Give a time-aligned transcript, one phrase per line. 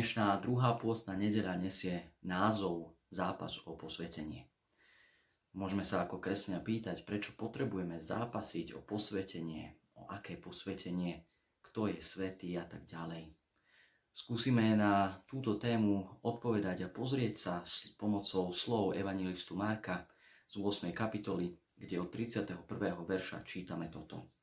[0.00, 4.48] Dnešná druhá pôstna nedeľa nesie názov Zápas o posvetenie.
[5.52, 11.28] Môžeme sa ako kresťania pýtať, prečo potrebujeme zápasiť o posvetenie, o aké posvetenie,
[11.60, 13.28] kto je svetý a tak ďalej.
[14.16, 20.08] Skúsime na túto tému odpovedať a pozrieť sa s pomocou slov evangelistu Marka
[20.48, 20.96] z 8.
[20.96, 22.56] kapitoly, kde od 31.
[23.04, 24.39] verša čítame toto.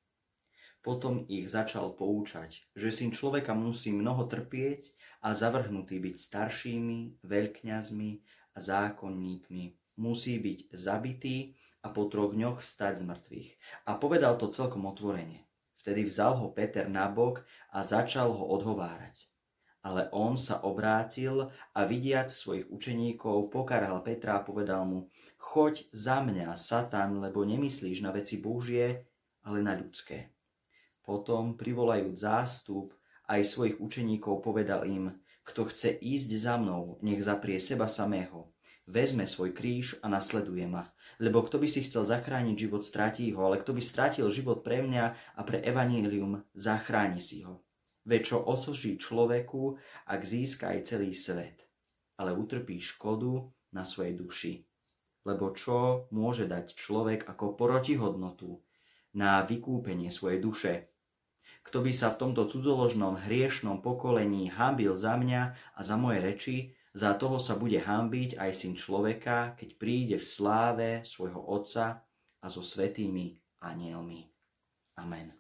[0.88, 8.12] Potom ich začal poučať, že syn človeka musí mnoho trpieť a zavrhnutý byť staršími, veľkňazmi
[8.55, 9.64] a zákonníkmi.
[10.00, 13.50] Musí byť zabitý a po troch dňoch stať z mŕtvych.
[13.84, 15.44] A povedal to celkom otvorene.
[15.84, 17.44] Vtedy vzal ho Peter na bok
[17.76, 19.28] a začal ho odhovárať.
[19.84, 26.23] Ale on sa obrátil a vidiac svojich učeníkov pokarhal Petra a povedal mu, choď za
[26.23, 29.03] mňa, Satan, lebo nemyslíš na veci Božie,
[29.44, 30.37] ale na ľudské.
[31.08, 32.91] Potom, privolajúc zástup,
[33.31, 35.16] aj svojich učeníkov povedal im,
[35.47, 38.52] kto chce ísť za mnou, nech zaprie seba samého.
[38.83, 40.91] Vezme svoj kríž a nasleduje ma.
[41.16, 44.83] Lebo kto by si chcel zachrániť život, stratí ho, ale kto by strátil život pre
[44.83, 47.63] mňa a pre evanílium, zachráni si ho.
[48.03, 49.80] Veď čo osoží človeku,
[50.11, 51.63] ak získa aj celý svet,
[52.19, 54.53] ale utrpí škodu na svojej duši.
[55.23, 58.59] Lebo čo môže dať človek ako protihodnotu
[59.16, 60.73] na vykúpenie svojej duše?
[61.68, 65.42] Kto by sa v tomto cudzoložnom hriešnom pokolení hambil za mňa
[65.76, 66.58] a za moje reči,
[66.96, 72.08] za toho sa bude hambiť aj syn človeka, keď príde v sláve svojho Otca
[72.40, 74.32] a so svetými anielmi.
[74.96, 75.36] Amen.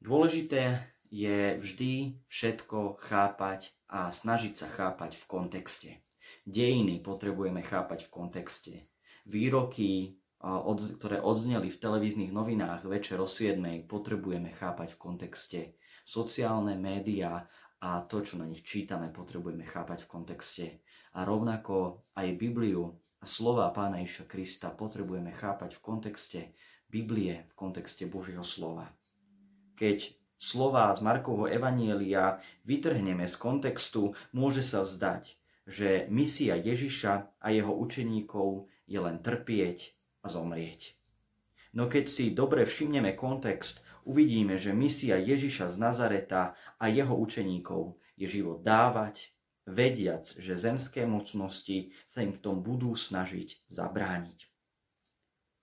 [0.00, 5.90] Dôležité je vždy všetko chápať a snažiť sa chápať v kontexte.
[6.48, 8.74] Dejiny potrebujeme chápať v kontexte.
[9.28, 13.88] Výroky ktoré odzneli v televíznych novinách večer o 7.
[13.88, 15.60] potrebujeme chápať v kontexte.
[16.04, 17.48] Sociálne médiá
[17.80, 20.66] a to, čo na nich čítame, potrebujeme chápať v kontexte.
[21.16, 26.40] A rovnako aj Bibliu a slova Pána Iša Krista potrebujeme chápať v kontexte
[26.92, 28.92] Biblie, v kontexte Božieho slova.
[29.80, 37.46] Keď slova z Markovho Evanielia vytrhneme z kontextu, môže sa vzdať, že misia Ježiša a
[37.48, 40.96] jeho učeníkov je len trpieť a zomrieť.
[41.74, 47.98] No keď si dobre všimneme kontext, uvidíme, že misia Ježiša z Nazareta a jeho učeníkov
[48.14, 49.34] je život dávať,
[49.66, 54.46] vediac, že zemské mocnosti sa im v tom budú snažiť zabrániť.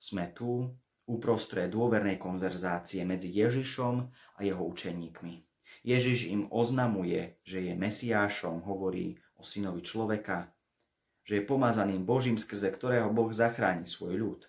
[0.04, 0.76] Sme tu
[1.08, 3.96] uprostred dôvernej konverzácie medzi Ježišom
[4.36, 5.48] a jeho učeníkmi.
[5.88, 10.52] Ježiš im oznamuje, že je Mesiášom, hovorí o synovi človeka,
[11.24, 14.42] že je pomazaným Božím, skrze ktorého Boh zachráni svoj ľud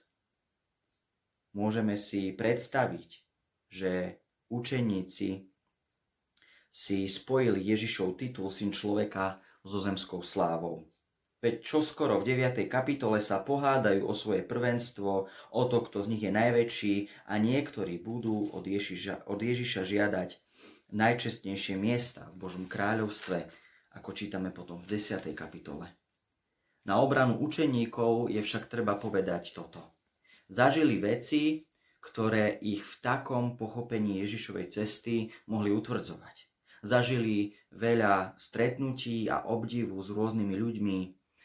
[1.52, 3.10] môžeme si predstaviť,
[3.72, 4.20] že
[4.52, 5.48] učeníci
[6.72, 10.88] si spojili Ježišov titul syn človeka so zemskou slávou.
[11.42, 12.70] Veď čoskoro v 9.
[12.70, 16.94] kapitole sa pohádajú o svoje prvenstvo, o to, kto z nich je najväčší
[17.26, 20.38] a niektorí budú od Ježiša, od Ježiša žiadať
[20.94, 23.50] najčestnejšie miesta v Božom kráľovstve,
[23.98, 25.34] ako čítame potom v 10.
[25.34, 25.90] kapitole.
[26.86, 29.82] Na obranu učeníkov je však treba povedať toto.
[30.50, 31.62] Zažili veci,
[32.02, 36.50] ktoré ich v takom pochopení Ježišovej cesty mohli utvrdzovať.
[36.82, 40.98] Zažili veľa stretnutí a obdivu s rôznymi ľuďmi,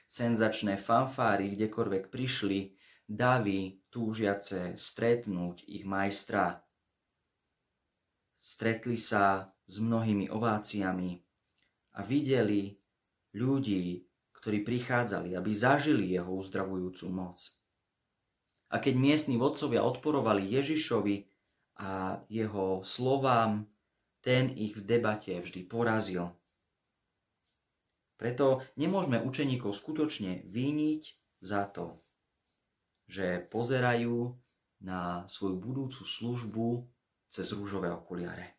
[0.09, 2.73] senzačné fanfáry, kdekoľvek prišli,
[3.05, 6.65] davy túžiace stretnúť ich majstra.
[8.41, 11.21] Stretli sa s mnohými ováciami
[11.95, 12.73] a videli
[13.37, 17.37] ľudí, ktorí prichádzali, aby zažili jeho uzdravujúcu moc.
[18.67, 21.15] A keď miestni vodcovia odporovali Ježišovi
[21.79, 23.69] a jeho slovám,
[24.19, 26.35] ten ich v debate vždy porazil.
[28.17, 31.03] Preto nemôžeme učeníkov skutočne vyniť
[31.39, 32.01] za to,
[33.05, 34.33] že pozerajú
[34.81, 36.67] na svoju budúcu službu
[37.29, 38.57] cez rúžové okuliare.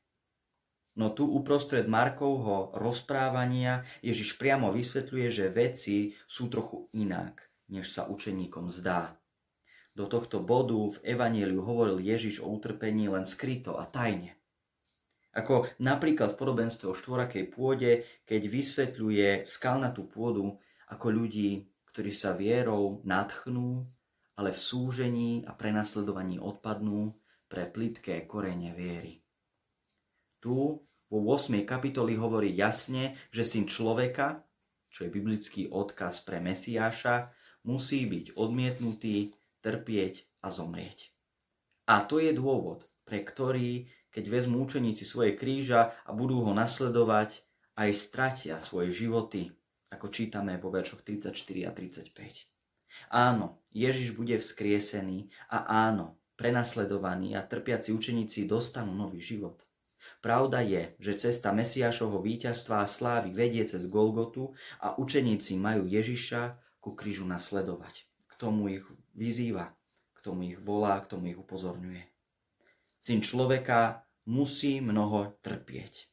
[0.99, 7.39] No tu uprostred Markovho rozprávania Ježiš priamo vysvetľuje, že veci sú trochu inak,
[7.71, 9.18] než sa učeníkom zdá.
[9.99, 14.39] Do tohto bodu v Evanieliu hovoril Ježiš o utrpení len skryto a tajne.
[15.35, 20.55] Ako napríklad v podobenstve o štvorakej pôde, keď vysvetľuje skalnatú pôdu
[20.87, 23.91] ako ľudí, ktorí sa vierou nadchnú,
[24.39, 27.19] ale v súžení a prenasledovaní odpadnú
[27.51, 29.19] pre plitké korene viery.
[30.39, 30.79] Tu
[31.11, 31.67] vo 8.
[31.67, 34.47] kapitoli hovorí jasne, že syn človeka,
[34.95, 37.35] čo je biblický odkaz pre Mesiáša,
[37.67, 41.15] musí byť odmietnutý trpieť a zomrieť.
[41.89, 43.89] A to je dôvod, pre ktorý
[44.19, 47.45] keď vezmú učeníci svoje kríža a budú ho nasledovať,
[47.79, 49.55] aj stratia svoje životy,
[49.95, 51.31] ako čítame vo veršoch 34
[51.63, 52.11] a 35.
[53.15, 59.63] Áno, Ježiš bude vzkriesený a áno, prenasledovaní a trpiaci učeníci dostanú nový život.
[60.19, 66.59] Pravda je, že cesta Mesiášovho víťazstva a slávy vedie cez Golgotu a učeníci majú Ježiša
[66.83, 68.08] ku krížu nasledovať.
[68.39, 68.87] Tomu ich
[69.19, 69.75] vyzýva,
[70.15, 72.07] k tomu ich volá, k tomu ich upozorňuje.
[73.03, 76.07] Syn človeka musí mnoho trpieť.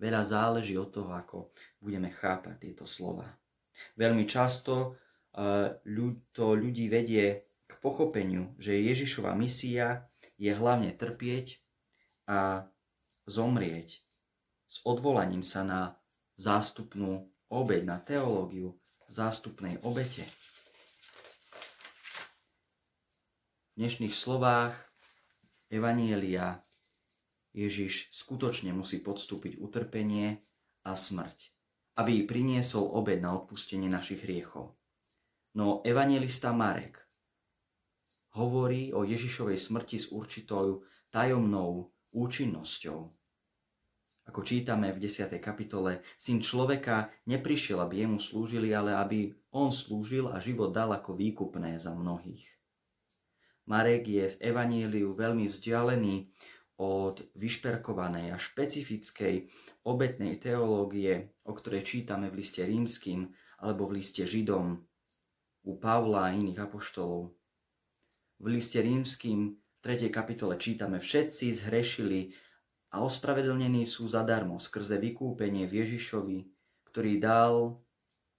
[0.00, 1.52] Veľa záleží od toho, ako
[1.84, 3.28] budeme chápať tieto slova.
[4.00, 4.96] Veľmi často
[5.36, 5.76] eh,
[6.32, 10.08] to ľudí vedie k pochopeniu, že Ježišova misia
[10.40, 11.60] je hlavne trpieť
[12.24, 12.64] a
[13.28, 14.00] zomrieť
[14.70, 15.80] s odvolaním sa na
[16.38, 18.78] zástupnú obeď, na teológiu
[19.10, 20.22] zástupnej obete.
[23.69, 24.76] V dnešných slovách
[25.72, 26.60] Evanielia
[27.56, 30.44] Ježiš skutočne musí podstúpiť utrpenie
[30.84, 31.48] a smrť,
[31.96, 34.76] aby priniesol obed na odpustenie našich hriechov.
[35.56, 37.00] No evangelista Marek
[38.36, 43.00] hovorí o Ježišovej smrti s určitou tajomnou účinnosťou.
[44.28, 45.40] Ako čítame v 10.
[45.40, 51.16] kapitole, syn človeka neprišiel, aby jemu slúžili, ale aby on slúžil a život dal ako
[51.16, 52.59] výkupné za mnohých.
[53.68, 56.32] Marek je v Evaníliu veľmi vzdialený
[56.80, 59.52] od vyšperkovanej a špecifickej
[59.84, 63.28] obetnej teológie, o ktorej čítame v liste rímským
[63.60, 64.80] alebo v liste Židom
[65.68, 67.36] u Pavla a iných apoštolov.
[68.40, 70.08] V liste rímským v 3.
[70.08, 72.32] kapitole čítame Všetci zhrešili
[72.96, 76.38] a ospravedlnení sú zadarmo skrze vykúpenie v Ježišovi,
[76.88, 77.76] ktorý dal,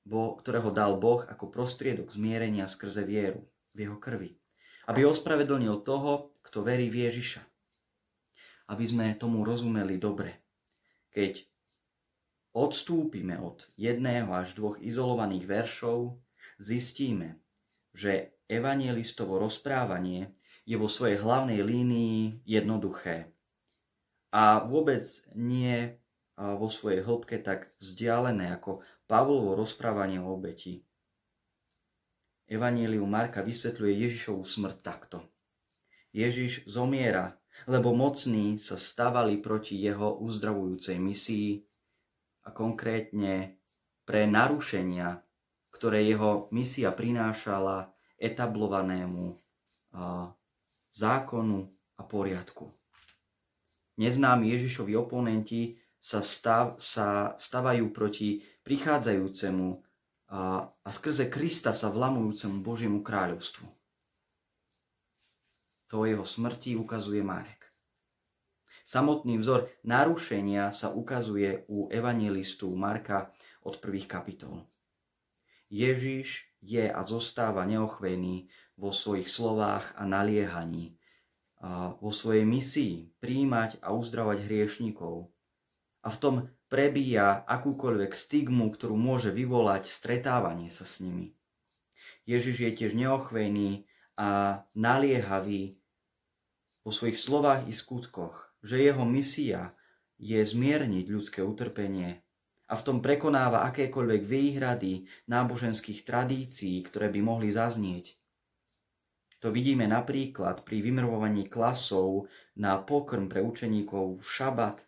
[0.01, 3.45] bo, ktorého dal Boh ako prostriedok zmierenia skrze vieru
[3.77, 4.41] v jeho krvi.
[4.92, 7.40] Aby ospravedlnil toho, kto verí v Ježiša.
[8.76, 10.44] Aby sme tomu rozumeli dobre.
[11.16, 11.48] Keď
[12.52, 16.20] odstúpime od jedného až dvoch izolovaných veršov,
[16.60, 17.40] zistíme,
[17.96, 20.36] že evangelistovo rozprávanie
[20.68, 23.32] je vo svojej hlavnej línii jednoduché
[24.32, 25.04] a vôbec
[25.36, 26.00] nie
[26.36, 30.88] vo svojej hĺbke tak vzdialené ako Pavlovo rozprávanie o obeti.
[32.51, 35.24] Evangeliu Marka vysvetľuje Ježišovú smrť takto.
[36.12, 41.63] Ježiš zomiera, lebo mocní sa stavali proti jeho uzdravujúcej misii
[42.44, 43.56] a konkrétne
[44.03, 45.24] pre narušenia,
[45.71, 49.39] ktoré jeho misia prinášala etablovanému
[50.92, 51.59] zákonu
[51.95, 52.75] a poriadku
[54.01, 59.68] neznámi Ježišovi oponenti sa, stav, sa stavajú proti prichádzajúcemu
[60.31, 63.68] a, a skrze Krista sa vlamujúcemu Božiemu kráľovstvu.
[65.92, 67.68] To jeho smrti ukazuje Marek.
[68.88, 74.63] Samotný vzor narušenia sa ukazuje u evangelistu Marka od prvých kapitol.
[75.68, 80.95] Ježiš je a zostáva neochvejný vo svojich slovách a naliehaní,
[82.00, 85.31] vo svojej misii príjmať a uzdravať hriešníkov.
[86.01, 91.37] A v tom prebíja akúkoľvek stigmu, ktorú môže vyvolať stretávanie sa s nimi.
[92.26, 93.85] Ježiš je tiež neochvejný
[94.18, 95.78] a naliehavý
[96.81, 99.78] vo svojich slovách i skutkoch, že jeho misia
[100.18, 102.21] je zmierniť ľudské utrpenie
[102.66, 108.21] a v tom prekonáva akékoľvek výhrady náboženských tradícií, ktoré by mohli zaznieť
[109.42, 112.30] to vidíme napríklad pri vymrvovaní klasov
[112.61, 114.85] na pokrm pre učeníkov v šabat,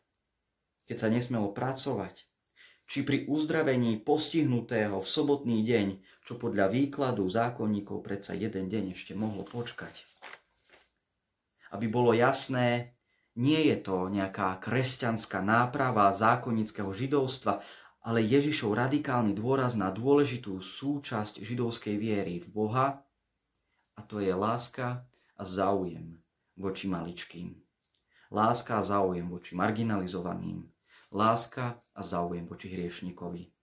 [0.88, 2.28] keď sa nesmelo pracovať,
[2.84, 5.88] či pri uzdravení postihnutého v sobotný deň,
[6.24, 10.04] čo podľa výkladu zákonníkov predsa jeden deň ešte mohlo počkať.
[11.74, 12.94] Aby bolo jasné,
[13.34, 17.66] nie je to nejaká kresťanská náprava zákonnického židovstva,
[18.04, 23.02] ale Ježišov radikálny dôraz na dôležitú súčasť židovskej viery v Boha
[23.96, 25.08] a to je láska
[25.40, 26.20] a záujem
[26.60, 27.58] voči maličkým.
[28.30, 30.73] Láska a záujem voči marginalizovaným.
[31.14, 33.54] Láska a záujem voči hriešnikovi.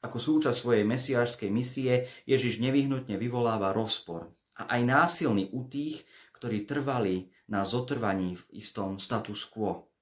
[0.00, 6.64] Ako súčasť svojej mesiášskej misie Ježiš nevyhnutne vyvoláva rozpor a aj násilný u tých, ktorí
[6.64, 9.92] trvali na zotrvaní v istom status quo,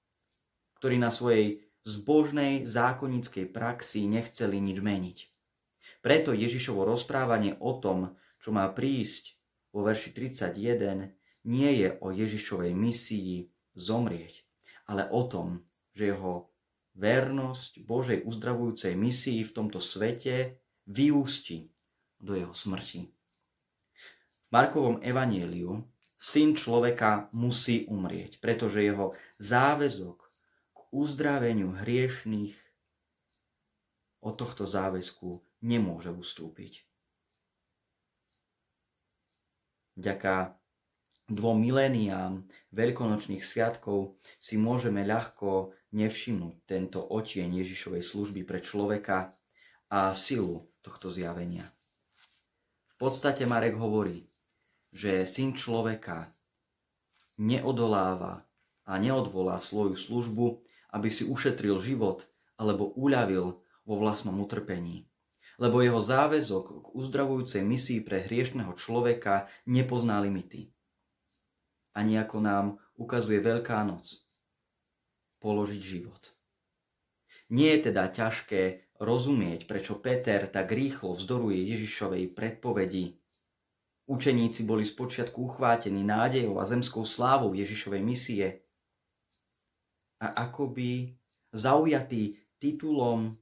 [0.79, 5.19] ktorí na svojej zbožnej zákonníckej praxi nechceli nič meniť.
[6.03, 9.39] Preto Ježišovo rozprávanie o tom, čo má prísť
[9.75, 11.15] vo verši 31,
[11.47, 14.47] nie je o Ježišovej misii zomrieť,
[14.87, 16.52] ale o tom, že jeho
[16.95, 21.73] vernosť Božej uzdravujúcej misii v tomto svete vyústi
[22.21, 23.09] do jeho smrti.
[23.09, 25.89] V Markovom evanieliu
[26.23, 29.11] Syn človeka musí umrieť, pretože jeho
[29.43, 30.23] záväzok
[30.71, 32.55] k uzdraveniu hriešných
[34.23, 36.87] od tohto záväzku nemôže ustúpiť.
[39.99, 40.55] Vďaka
[41.27, 49.37] dvom miléniám veľkonočných sviatkov si môžeme ľahko nevšimnúť tento otieň Ježišovej služby pre človeka
[49.93, 51.69] a silu tohto zjavenia.
[52.93, 54.29] V podstate Marek hovorí,
[54.93, 56.33] že syn človeka
[57.41, 58.45] neodoláva
[58.89, 60.47] a neodvolá svoju službu,
[60.93, 62.29] aby si ušetril život
[62.61, 65.13] alebo uľavil vo vlastnom utrpení
[65.63, 70.73] lebo jeho záväzok k uzdravujúcej misii pre hriešného človeka nepozná limity.
[71.93, 74.22] Ani ako nám ukazuje Veľká noc
[75.43, 76.23] položiť život.
[77.51, 83.19] Nie je teda ťažké rozumieť, prečo Peter tak rýchlo vzdoruje Ježišovej predpovedi.
[84.07, 88.47] Učeníci boli spočiatku uchvátení nádejou a zemskou slávou Ježišovej misie
[90.23, 91.19] a akoby
[91.51, 93.35] zaujatí titulom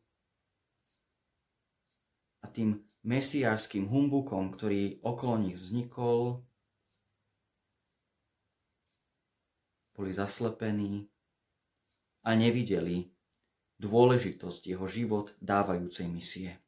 [2.41, 6.41] a tým mesiárským humbukom, ktorý okolo nich vznikol,
[9.93, 11.10] boli zaslepení
[12.25, 13.11] a nevideli
[13.81, 16.61] dôležitosť jeho život dávajúcej misie.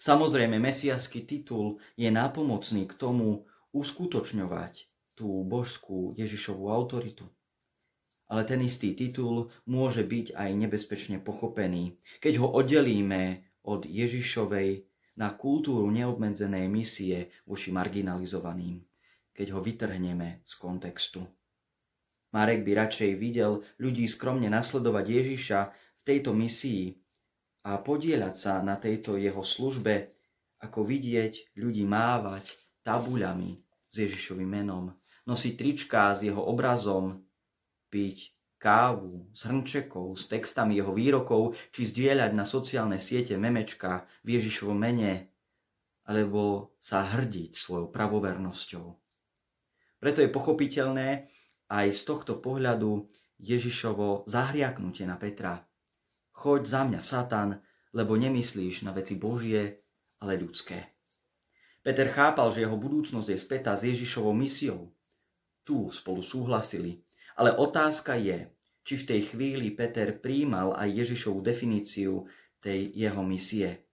[0.00, 3.44] Samozrejme, mesiársky titul je nápomocný k tomu
[3.76, 7.28] uskutočňovať tú božskú Ježišovú autoritu.
[8.30, 14.86] Ale ten istý titul môže byť aj nebezpečne pochopený, keď ho oddelíme od Ježišovej
[15.18, 18.80] na kultúru neobmedzenej misie voči marginalizovaným,
[19.34, 21.26] keď ho vytrhneme z kontextu.
[22.30, 26.94] Marek by radšej videl ľudí skromne nasledovať Ježiša v tejto misii
[27.66, 30.14] a podieľať sa na tejto jeho službe,
[30.62, 32.54] ako vidieť ľudí mávať
[32.86, 33.60] tabuľami
[33.90, 34.94] s Ježišovým menom,
[35.26, 37.26] nosiť tričká s jeho obrazom,
[37.90, 44.38] piť kávu s hrnčekou, s textami jeho výrokov, či zdieľať na sociálne siete memečka v
[44.38, 45.32] Ježišovom mene,
[46.06, 48.86] alebo sa hrdiť svojou pravovernosťou.
[50.00, 51.28] Preto je pochopiteľné
[51.70, 53.06] aj z tohto pohľadu
[53.38, 55.62] Ježišovo zahriaknutie na Petra.
[56.34, 57.50] Choď za mňa, Satan,
[57.94, 59.86] lebo nemyslíš na veci Božie,
[60.20, 60.98] ale ľudské.
[61.80, 64.92] Peter chápal, že jeho budúcnosť je spätá s Ježišovou misiou.
[65.64, 67.00] Tu spolu súhlasili
[67.40, 68.52] ale otázka je,
[68.84, 72.28] či v tej chvíli Peter príjmal aj Ježišovú definíciu
[72.60, 73.88] tej jeho misie.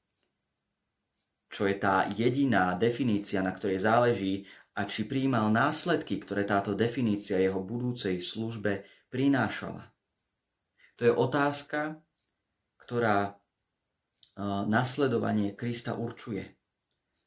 [1.48, 4.44] Čo je tá jediná definícia, na ktorej záleží
[4.78, 9.90] a či príjmal následky, ktoré táto definícia jeho budúcej službe prinášala.
[11.02, 11.98] To je otázka,
[12.78, 13.32] ktorá e,
[14.70, 16.54] nasledovanie Krista určuje.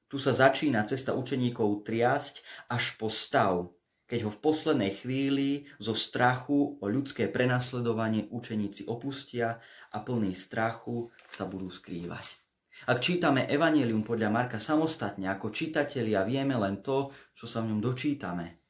[0.07, 3.75] Tu sa začína cesta učeníkov triasť až po stav,
[4.11, 9.63] keď ho v poslednej chvíli zo strachu o ľudské prenasledovanie učeníci opustia
[9.95, 12.40] a plný strachu sa budú skrývať.
[12.89, 17.81] Ak čítame Evangelium podľa Marka samostatne, ako čitatelia vieme len to, čo sa v ňom
[17.85, 18.61] dočítame.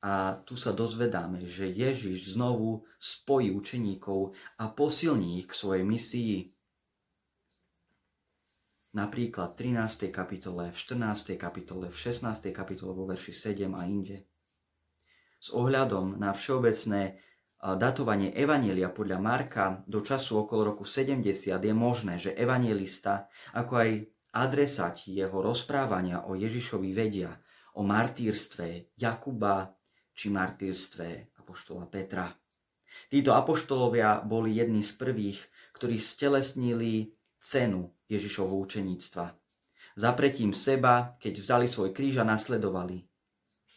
[0.00, 6.36] A tu sa dozvedáme, že Ježiš znovu spojí učeníkov a posilní ich k svojej misii.
[8.96, 10.10] Napríklad v 13.
[10.10, 11.36] kapitole, v 14.
[11.36, 12.50] kapitole, v 16.
[12.50, 14.26] kapitole vo verši 7 a inde
[15.40, 17.16] s ohľadom na všeobecné
[17.60, 23.90] datovanie Evanielia podľa Marka do času okolo roku 70 je možné, že evangelista, ako aj
[24.32, 27.36] adresáti jeho rozprávania o Ježišovi vedia
[27.76, 29.76] o martýrstve Jakuba
[30.16, 32.32] či martýrstve apoštola Petra.
[33.06, 35.38] Títo apoštolovia boli jedni z prvých,
[35.76, 39.26] ktorí stelesnili cenu Ježišovho učeníctva.
[40.00, 43.06] Zapretím seba, keď vzali svoj kríž a nasledovali.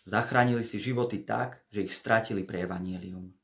[0.04, 3.43] Zachránili si životy tak, že ich stratili pre evanielium.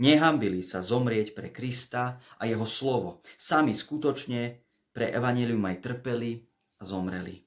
[0.00, 3.20] Nehambili sa zomrieť pre Krista a jeho slovo.
[3.36, 6.40] Sami skutočne pre evanielium aj trpeli
[6.80, 7.44] a zomreli.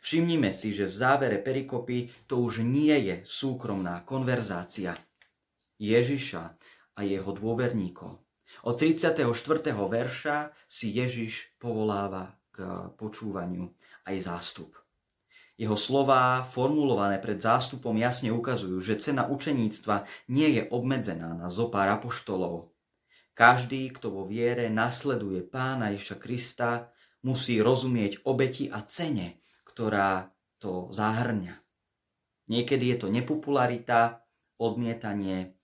[0.00, 4.94] Všimnime si, že v závere perikopy to už nie je súkromná konverzácia
[5.80, 6.44] Ježiša
[6.94, 8.22] a jeho dôverníkov.
[8.66, 9.24] Od 34.
[9.74, 10.36] verša
[10.68, 13.72] si Ježiš povoláva k počúvaniu
[14.06, 14.79] aj zástup.
[15.60, 21.84] Jeho slová, formulované pred zástupom, jasne ukazujú, že cena učeníctva nie je obmedzená na zopár
[21.92, 22.72] apoštolov.
[23.36, 26.88] Každý, kto vo viere nasleduje pána Ježa Krista,
[27.20, 31.60] musí rozumieť obeti a cene, ktorá to zahrňa.
[32.48, 34.24] Niekedy je to nepopularita,
[34.56, 35.60] odmietanie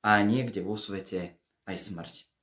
[0.00, 1.36] a niekde vo svete
[1.68, 2.33] aj smrť.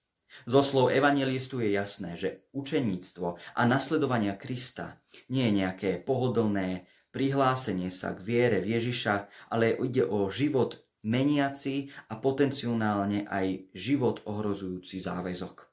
[0.47, 7.91] Zo slov evangelistu je jasné, že učeníctvo a nasledovania Krista nie je nejaké pohodlné prihlásenie
[7.91, 15.03] sa k viere v Ježiša, ale ide o život meniaci a potenciálne aj život ohrozujúci
[15.03, 15.67] záväzok.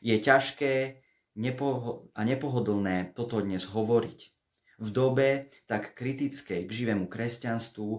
[0.00, 1.04] Je ťažké
[2.14, 4.20] a nepohodlné toto dnes hovoriť.
[4.78, 7.90] V dobe tak kritickej k živému kresťanstvu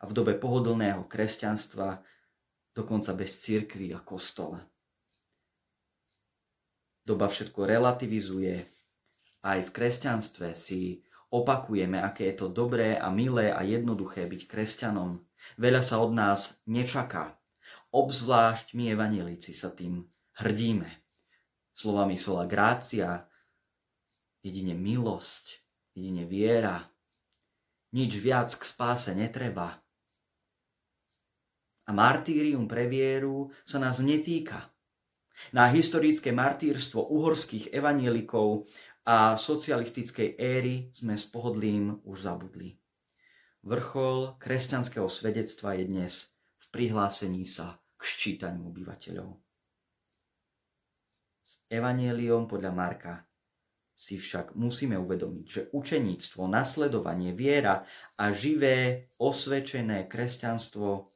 [0.00, 2.00] a v dobe pohodlného kresťanstva
[2.72, 4.64] dokonca bez cirkvy a kostola.
[7.02, 8.62] Doba všetko relativizuje.
[9.42, 11.02] Aj v kresťanstve si
[11.34, 15.18] opakujeme, aké je to dobré a milé a jednoduché byť kresťanom.
[15.58, 17.34] Veľa sa od nás nečaká.
[17.90, 20.06] Obzvlášť my evanelici sa tým
[20.38, 20.88] hrdíme.
[21.74, 23.26] Slovami slova grácia,
[24.44, 25.60] jedine milosť,
[25.98, 26.88] jedine viera.
[27.92, 29.82] Nič viac k spáse netreba.
[31.84, 34.71] A martírium pre vieru sa nás netýka.
[35.50, 38.70] Na historické martýrstvo uhorských evanielikov
[39.02, 42.78] a socialistickej éry sme s pohodlím už zabudli.
[43.66, 46.14] Vrchol kresťanského svedectva je dnes
[46.62, 49.34] v prihlásení sa k ščítaniu obyvateľov.
[51.42, 53.14] S evanieliom podľa Marka
[53.98, 57.86] si však musíme uvedomiť, že učeníctvo, nasledovanie, viera
[58.18, 61.10] a živé, osvedčené kresťanstvo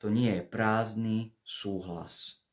[0.00, 2.48] to nie je prázdny súhlas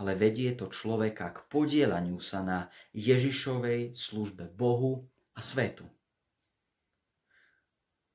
[0.00, 2.58] ale vedie to človeka k podielaniu sa na
[2.96, 5.84] Ježišovej službe Bohu a svetu.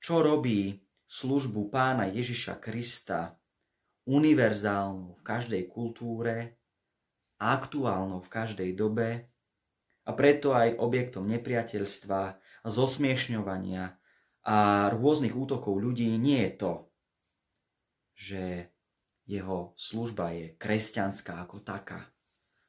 [0.01, 3.37] Čo robí službu pána Ježiša Krista
[4.07, 6.57] univerzálnu v každej kultúre,
[7.37, 9.27] aktuálnou v každej dobe
[10.07, 13.95] a preto aj objektom nepriateľstva, zosmiešňovania
[14.47, 14.57] a
[14.95, 16.73] rôznych útokov ľudí nie je to,
[18.15, 18.43] že
[19.27, 22.07] jeho služba je kresťanská ako taká,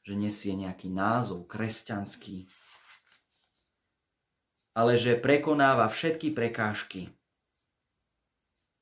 [0.02, 2.50] že nesie nejaký názov kresťanský,
[4.74, 7.14] ale že prekonáva všetky prekážky,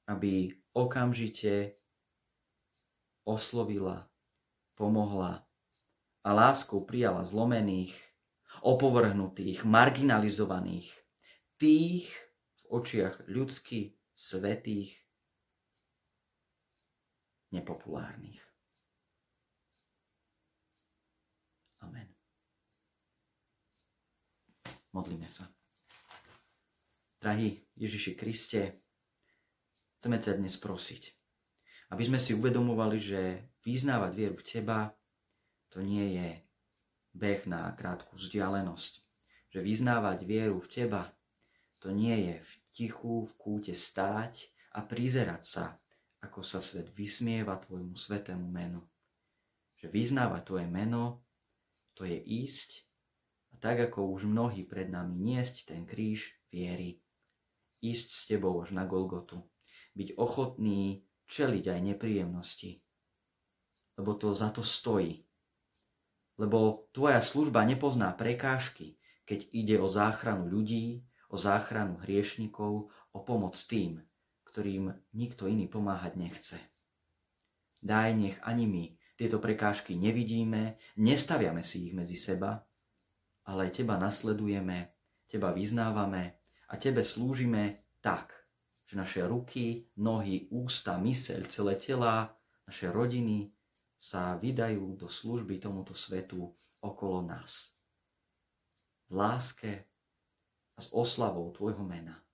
[0.08, 1.76] aby okamžite
[3.28, 4.08] oslovila,
[4.72, 5.44] pomohla
[6.24, 7.92] a láskou prijala zlomených,
[8.64, 10.88] opovrhnutých, marginalizovaných,
[11.60, 15.05] tých v očiach ľudských, svetých,
[17.56, 18.40] nepopulárnych.
[21.80, 22.08] Amen.
[24.92, 25.48] Modlíme sa.
[27.16, 28.84] Drahý Ježiši Kriste,
[29.98, 31.16] chceme ťa dnes prosiť,
[31.92, 33.20] aby sme si uvedomovali, že
[33.64, 34.80] vyznávať vieru v Teba
[35.72, 36.30] to nie je
[37.16, 39.02] beh na krátku vzdialenosť.
[39.50, 41.08] Že vyznávať vieru v Teba
[41.80, 45.66] to nie je v tichu v kúte stáť a prizerať sa
[46.26, 48.82] ako sa svet vysmieva tvojmu svetému menu.
[49.78, 51.22] Že vyznávať tvoje meno,
[51.94, 52.86] to je ísť
[53.56, 57.00] a tak ako už mnohí pred nami niesť ten kríž viery.
[57.80, 59.40] Ísť s tebou až na Golgotu.
[59.96, 62.84] Byť ochotný čeliť aj nepríjemnosti.
[63.96, 65.24] Lebo to za to stojí.
[66.36, 73.56] Lebo tvoja služba nepozná prekážky, keď ide o záchranu ľudí, o záchranu hriešnikov, o pomoc
[73.56, 74.04] tým,
[74.56, 76.56] ktorým nikto iný pomáhať nechce.
[77.84, 78.84] Daj, nech ani my
[79.20, 82.64] tieto prekážky nevidíme, nestaviame si ich medzi seba,
[83.44, 84.96] ale teba nasledujeme,
[85.28, 86.40] teba vyznávame
[86.72, 88.32] a tebe slúžime tak,
[88.88, 92.32] že naše ruky, nohy, ústa, myseľ, celé tela,
[92.64, 93.52] naše rodiny
[94.00, 96.48] sa vydajú do služby tomuto svetu
[96.80, 97.76] okolo nás.
[99.12, 99.84] V láske
[100.72, 102.25] a s oslavou Tvojho mena.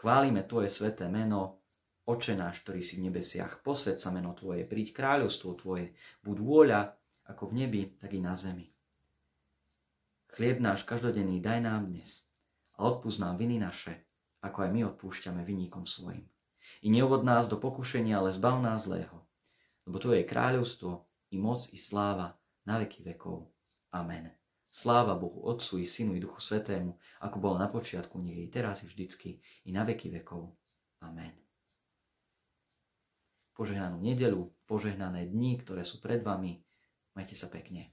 [0.00, 1.60] Chválime Tvoje sveté meno,
[2.08, 5.92] Oče náš, ktorý si v nebesiach, posved sa meno Tvoje, príď kráľovstvo Tvoje,
[6.24, 6.80] buď vôľa
[7.28, 8.72] ako v nebi, tak i na zemi.
[10.32, 12.24] Chlieb náš každodenný daj nám dnes
[12.80, 14.08] a odpúsť nám viny naše,
[14.40, 16.24] ako aj my odpúšťame vinníkom svojim.
[16.80, 19.20] I neuvod nás do pokušenia, ale zbav nás zlého,
[19.84, 23.52] lebo Tvoje je kráľovstvo, i moc, i sláva na veky vekov.
[23.92, 24.39] Amen.
[24.70, 26.94] Sláva Bohu Otcu i Synu i Duchu Svetému,
[27.26, 30.54] ako bolo na počiatku, nech i teraz i vždycky, i na veky vekov.
[31.02, 31.34] Amen.
[33.52, 36.62] Požehnanú nedelu, požehnané dni, ktoré sú pred vami.
[37.18, 37.90] Majte sa pekne.